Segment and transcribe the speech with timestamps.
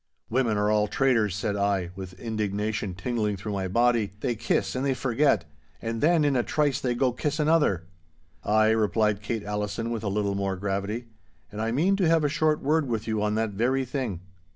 [0.31, 4.83] 'Women are all traitors!' said I, with indignation tingling through my body; 'they kiss and
[4.83, 5.45] they forget.
[5.79, 7.81] And then in a trice they go kiss another—'
[8.43, 11.05] 'Ay,' replied Kate Allison, with a little more gravity,
[11.51, 14.21] 'and I mean to have a short word with you on that very thing.